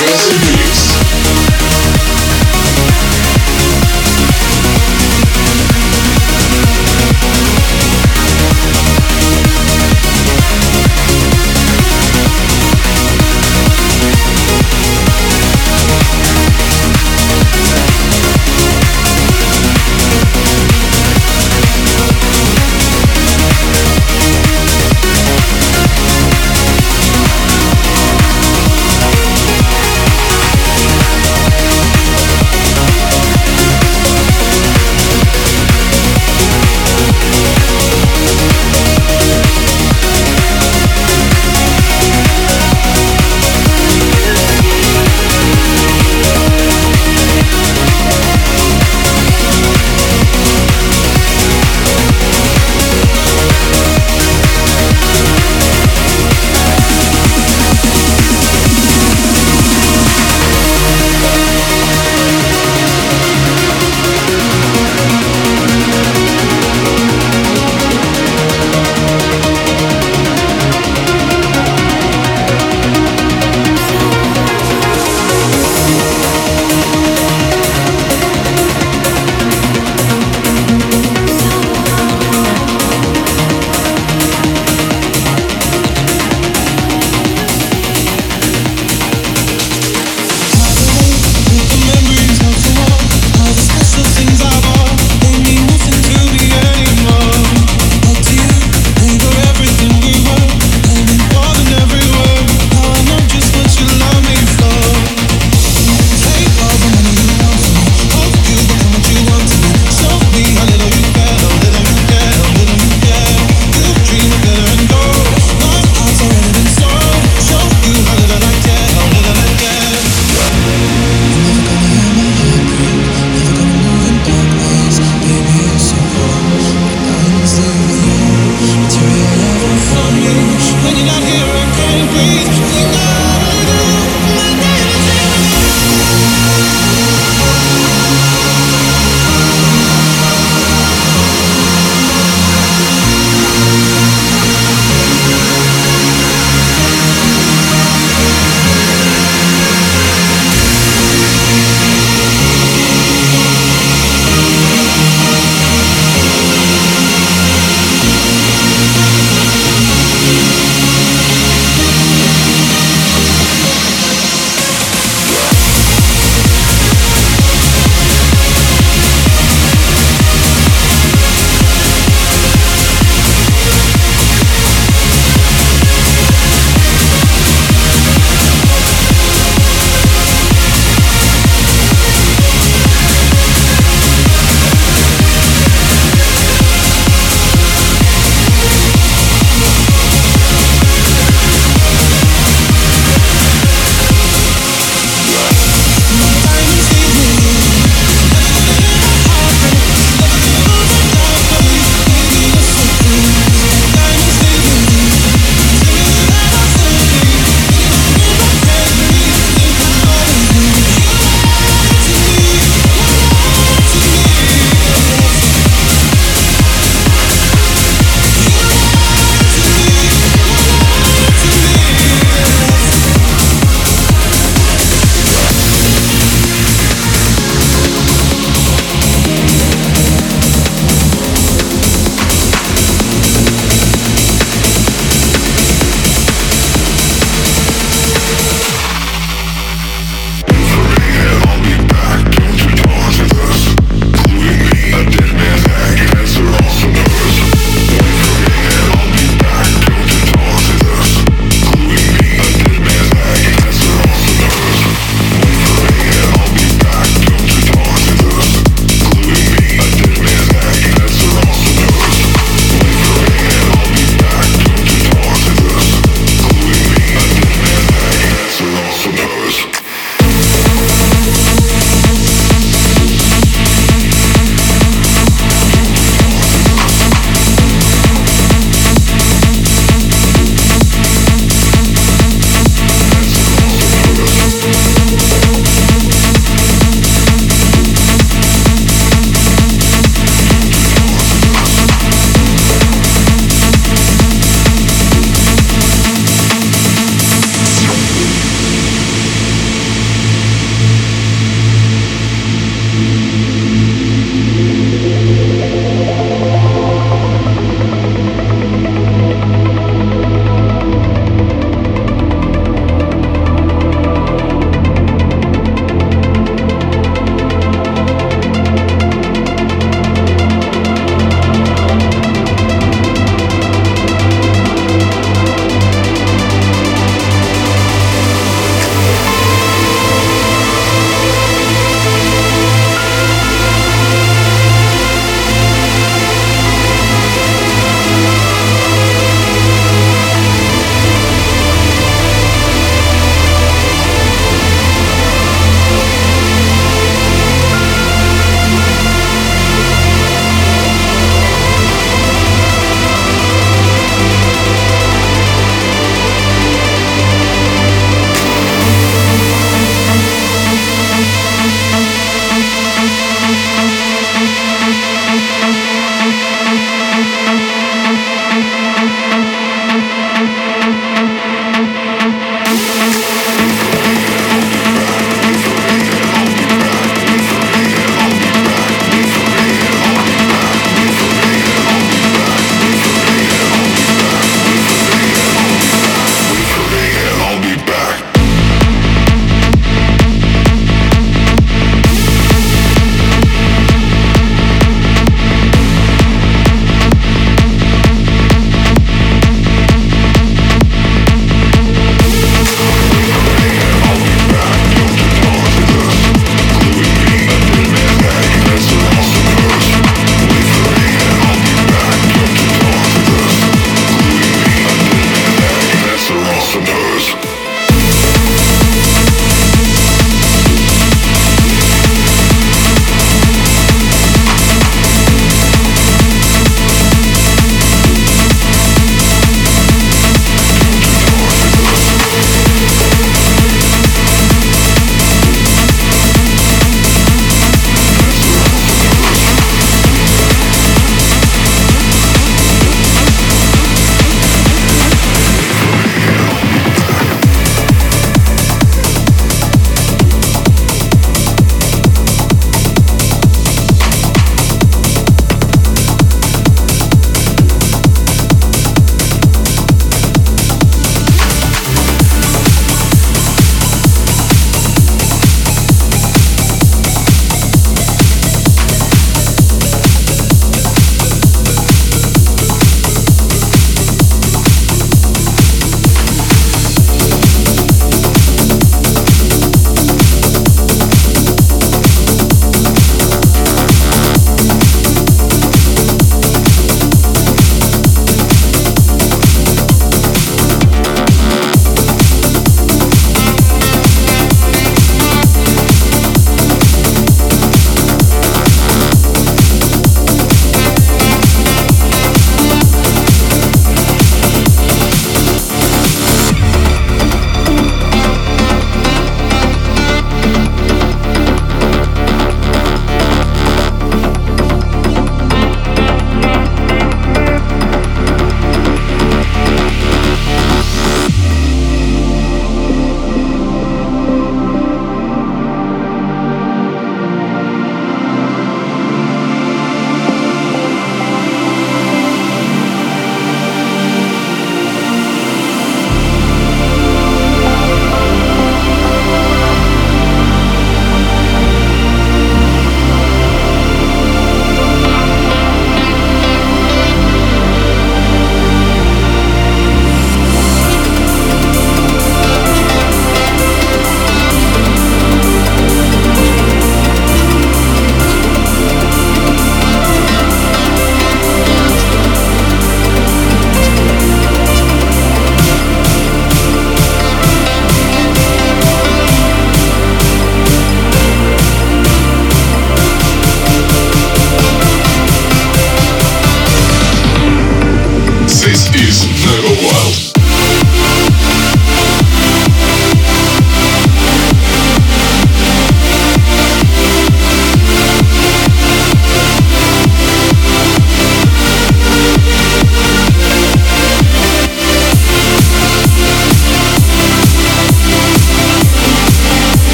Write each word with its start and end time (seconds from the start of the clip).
This 0.00 0.32
is 0.32 0.59